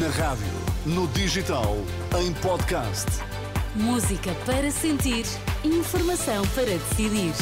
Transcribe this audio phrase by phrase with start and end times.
[0.00, 0.46] Na rádio,
[0.86, 1.76] no digital,
[2.18, 3.06] em podcast.
[3.74, 5.26] Música para sentir,
[5.62, 7.34] informação para decidir.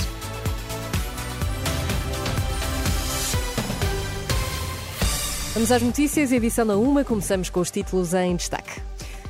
[5.54, 7.04] Vamos às notícias, edição na uma.
[7.04, 8.82] Começamos com os títulos em destaque.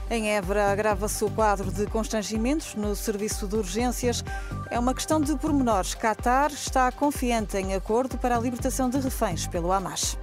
[0.09, 4.25] Em Évora, agrava-se o quadro de constrangimentos no serviço de urgências.
[4.71, 5.95] É uma questão de pormenores.
[5.95, 10.17] Qatar está confiante em acordo para a libertação de reféns pelo Hamas.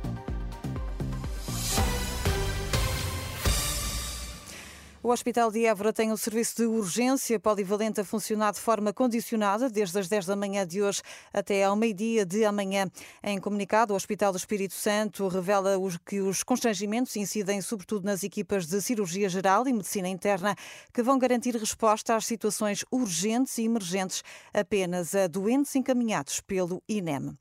[5.08, 9.70] O Hospital de Évora tem um serviço de urgência polivalente a funcionar de forma condicionada
[9.70, 12.92] desde as 10 da manhã de hoje até ao meio-dia de amanhã.
[13.24, 18.68] Em comunicado, o Hospital do Espírito Santo revela que os constrangimentos incidem sobretudo nas equipas
[18.68, 20.54] de cirurgia geral e medicina interna,
[20.94, 24.22] que vão garantir resposta às situações urgentes e emergentes
[24.54, 27.34] apenas a doentes encaminhados pelo INEM.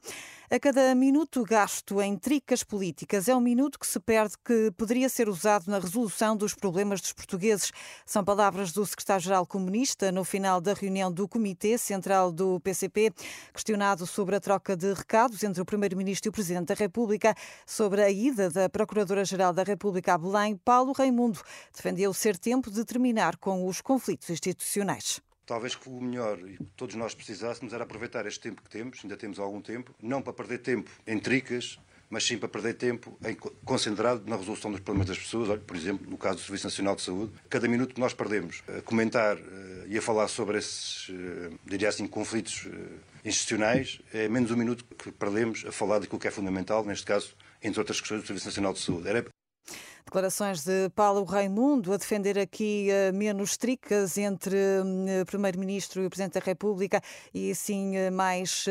[0.49, 5.09] A cada minuto gasto em tricas políticas é um minuto que se perde que poderia
[5.09, 7.73] ser usado na resolução dos problemas dos portugueses.
[8.07, 13.13] São palavras do secretário-geral comunista no final da reunião do Comitê Central do PCP,
[13.53, 17.35] questionado sobre a troca de recados entre o primeiro-ministro e o presidente da República
[17.67, 21.41] sobre a ida da procuradora-geral da República a Belém, Paulo Raimundo
[21.75, 25.26] defendeu ser tempo de terminar com os conflitos institucionais.
[25.47, 29.17] Talvez que o melhor e todos nós precisássemos era aproveitar este tempo que temos, ainda
[29.17, 31.79] temos algum tempo, não para perder tempo em tricas,
[32.11, 35.49] mas sim para perder tempo em, concentrado na resolução dos problemas das pessoas.
[35.49, 38.63] Olha, por exemplo, no caso do Serviço Nacional de Saúde, cada minuto que nós perdemos
[38.77, 39.41] a comentar uh,
[39.87, 42.69] e a falar sobre esses, uh, diria assim, conflitos
[43.25, 47.35] institucionais, é menos um minuto que perdemos a falar daquilo que é fundamental, neste caso,
[47.63, 49.09] entre outras questões do Serviço Nacional de Saúde.
[49.09, 49.25] Era
[50.09, 56.09] Declarações de Paulo Raimundo a defender aqui uh, menos tricas entre uh, Primeiro-Ministro e o
[56.09, 57.03] Presidente da República
[57.35, 58.67] e assim uh, mais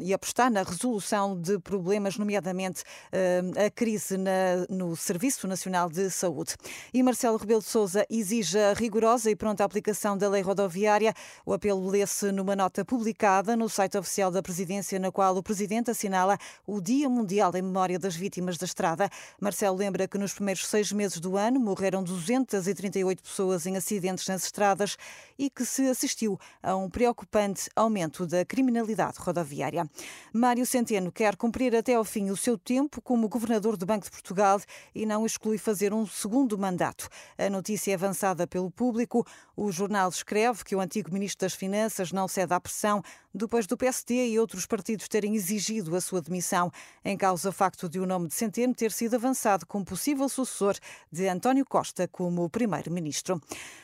[0.00, 6.54] e apostar na resolução de problemas, nomeadamente a crise na, no Serviço Nacional de Saúde.
[6.94, 11.12] E Marcelo Rebelo de Sousa exige a rigorosa e pronta aplicação da lei rodoviária.
[11.44, 15.90] O apelo lê-se numa nota publicada no site oficial da Presidência, na qual o Presidente
[15.90, 19.10] assinala o Dia Mundial em Memória das Vítimas da Estrada.
[19.40, 24.44] Marcelo lembra que nos primeiros seis meses do ano morreram 238 pessoas em acidentes nas
[24.44, 24.98] estradas
[25.38, 29.88] e que se assistiu a um preocupante aumento da criminalidade rodoviária.
[30.34, 34.10] Mário Centeno quer cumprir até ao fim o seu tempo como governador do Banco de
[34.10, 34.60] Portugal
[34.94, 37.08] e não exclui fazer um segundo mandato.
[37.38, 39.26] A notícia é avançada pelo público.
[39.56, 43.76] O jornal escreve que o antigo ministro das Finanças não cede à pressão depois do
[43.76, 46.70] PSD e outros partidos terem exigido a sua demissão.
[47.04, 50.65] Em causa o facto de o nome de Centeno ter sido avançado como possível sucessor
[51.12, 53.40] de António Costa como primeiro-ministro.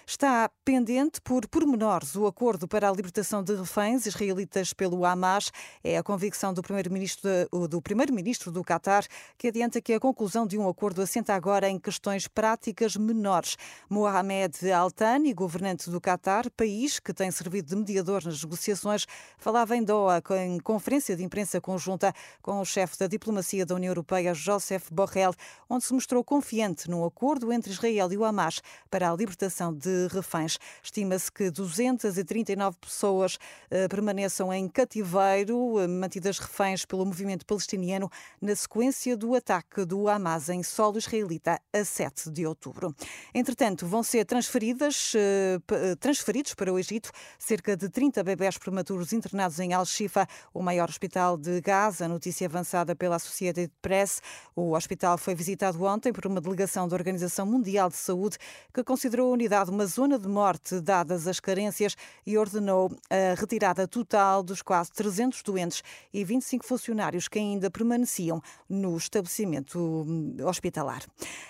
[0.06, 5.50] Está pendente por pormenores o acordo para a libertação de reféns israelitas pelo Hamas.
[5.82, 7.22] É a convicção do primeiro-ministro
[7.69, 9.04] do primeiro-ministro do Qatar
[9.38, 13.56] que adianta que a conclusão de um acordo assenta agora em questões práticas menores.
[13.88, 19.06] Mohamed Al-Thani, governante do Qatar, país que tem servido de mediador nas negociações,
[19.38, 23.91] falava em Doha em conferência de imprensa conjunta com o chefe da diplomacia da União
[23.91, 25.34] Europeia, Joseph Borrell,
[25.69, 28.60] onde se mostrou confiante num acordo entre Israel e o Hamas
[28.91, 30.59] para a libertação de reféns.
[30.83, 33.38] Estima-se que 239 pessoas
[33.71, 38.10] eh, permaneçam em cativeiro, eh, mantidas reféns pelo movimento palestiniano
[38.41, 42.94] na sequência do ataque do Hamas em solo israelita a 7 de outubro.
[43.34, 45.60] Entretanto, vão ser transferidas, eh,
[46.00, 51.37] transferidos para o Egito cerca de 30 bebés prematuros internados em Al-Shifa, o maior hospital
[51.37, 52.09] de Gaza.
[52.09, 54.22] Notícia avançada pela Associated Press.
[54.54, 58.39] O hospital foi visitado ontem por uma delegação da Organização Mundial de Saúde
[58.73, 63.89] que considerou a unidade uma zona de morte dadas as carências e ordenou a retirada
[63.89, 70.06] total dos quase 300 doentes e 25 funcionários que ainda permaneciam no estabelecimento
[70.47, 71.03] hospitalar.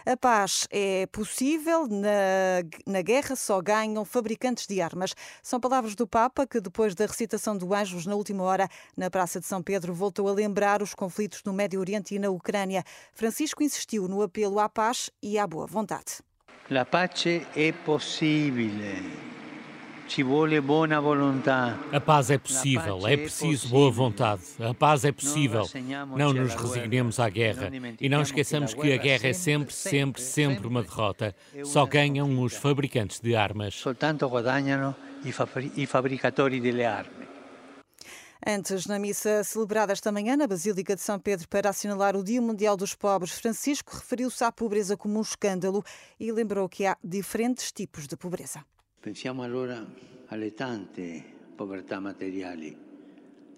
[0.07, 5.15] A paz é possível, na, na guerra só ganham fabricantes de armas.
[5.43, 9.39] São palavras do Papa que, depois da recitação do Anjos na última hora na Praça
[9.39, 12.83] de São Pedro, voltou a lembrar os conflitos no Médio Oriente e na Ucrânia.
[13.13, 16.23] Francisco insistiu no apelo à paz e à boa vontade.
[16.69, 19.31] La pace è possibile.
[21.93, 24.43] A paz é possível, é preciso boa vontade.
[24.61, 25.67] A paz é possível.
[26.17, 30.67] Não nos resignemos à guerra e não esqueçamos que a guerra é sempre, sempre, sempre
[30.67, 31.35] uma derrota.
[31.65, 33.75] Só ganham os fabricantes de armas.
[33.75, 34.95] Soltanto guadagnano
[35.77, 37.22] i fabbricatori delle armi.
[38.45, 42.43] Antes, na missa celebrada esta manhã na Basílica de São Pedro para assinalar o Dia
[42.43, 45.85] Mundial dos Pobres, Francisco referiu-se à pobreza como um escândalo
[46.19, 48.65] e lembrou que há diferentes tipos de pobreza.
[49.01, 49.87] Pensiamo allora
[50.31, 51.25] alle tante
[51.57, 52.77] povertà materiali,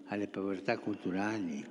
[0.09, 1.65] alle povertà culturali,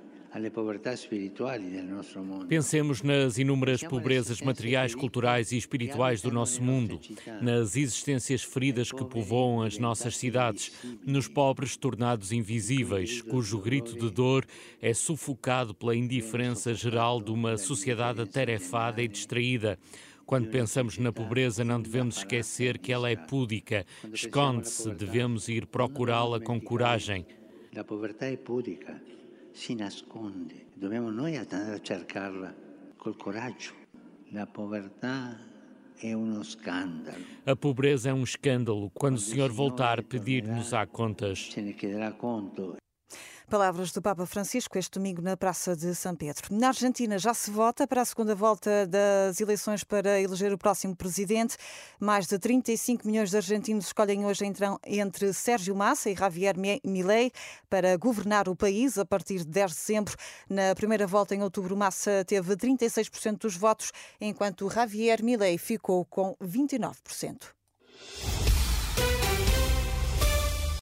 [2.49, 6.99] Pensemos nas inúmeras pobrezas materiais, culturais e espirituais do nosso mundo,
[7.41, 10.73] nas existências feridas que povoam as nossas cidades,
[11.05, 14.45] nos pobres tornados invisíveis, cujo grito de dor
[14.81, 19.79] é sufocado pela indiferença geral de uma sociedade atarefada e distraída.
[20.25, 26.41] Quando pensamos na pobreza, não devemos esquecer que ela é púdica, esconde-se, devemos ir procurá-la
[26.41, 27.25] com coragem.
[27.77, 29.01] A pobreza é púdica
[29.55, 30.65] si nasconde.
[30.73, 32.53] Dobbiamo noi andare a cercarla
[32.97, 33.73] col coraggio.
[34.31, 35.39] La povertà
[35.97, 37.23] é um escândalo.
[37.45, 38.91] A pobreza é um escândalo.
[38.93, 41.51] Quando o Senhor voltar, pedir-nos á contas.
[41.51, 42.75] Se ne chiederà conto.
[43.49, 46.47] Palavras do Papa Francisco este domingo na Praça de São Pedro.
[46.49, 50.95] Na Argentina já se vota para a segunda volta das eleições para eleger o próximo
[50.95, 51.55] presidente.
[51.99, 57.31] Mais de 35 milhões de argentinos escolhem hoje então entre Sérgio Massa e Javier Milei
[57.69, 60.15] para governar o país a partir de 10 de dezembro.
[60.49, 66.35] Na primeira volta em outubro, Massa teve 36% dos votos, enquanto Javier Milei ficou com
[66.43, 67.53] 29%.